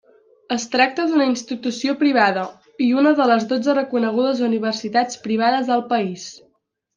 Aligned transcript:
Es 0.53 0.63
tracta 0.75 1.03
d'una 1.09 1.27
institució 1.31 1.93
privada 1.99 2.45
i 2.85 2.87
una 3.01 3.11
de 3.19 3.27
les 3.33 3.45
dotze 3.51 3.77
reconegudes 3.81 4.43
universitats 4.49 5.21
privades 5.29 5.71
al 5.77 5.85
país. 5.95 6.27